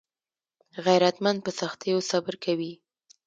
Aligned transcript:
غیرتمند 0.85 1.39
په 1.45 1.51
سختیو 1.61 1.99
صبر 2.09 2.33
کوي 2.43 2.73